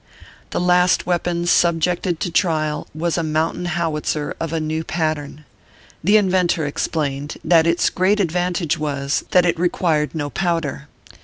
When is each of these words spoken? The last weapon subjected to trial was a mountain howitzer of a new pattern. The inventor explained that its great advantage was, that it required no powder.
The 0.49 0.59
last 0.59 1.05
weapon 1.05 1.45
subjected 1.45 2.19
to 2.21 2.31
trial 2.31 2.87
was 2.91 3.19
a 3.19 3.23
mountain 3.23 3.65
howitzer 3.65 4.33
of 4.39 4.51
a 4.51 4.59
new 4.59 4.83
pattern. 4.83 5.45
The 6.03 6.17
inventor 6.17 6.65
explained 6.65 7.37
that 7.43 7.67
its 7.67 7.91
great 7.91 8.19
advantage 8.19 8.79
was, 8.79 9.23
that 9.29 9.45
it 9.45 9.59
required 9.59 10.15
no 10.15 10.31
powder. 10.31 10.87